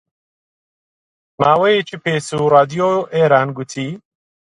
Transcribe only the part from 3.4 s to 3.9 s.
گوتی: